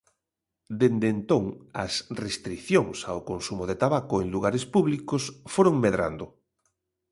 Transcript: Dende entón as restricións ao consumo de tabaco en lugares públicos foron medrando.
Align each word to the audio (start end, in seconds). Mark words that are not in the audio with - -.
Dende 0.79 1.07
entón 1.15 1.43
as 1.83 1.93
restricións 2.23 2.97
ao 3.11 3.19
consumo 3.29 3.63
de 3.69 3.79
tabaco 3.83 4.15
en 4.23 4.27
lugares 4.35 4.63
públicos 4.73 5.23
foron 5.53 5.75
medrando. 5.85 6.25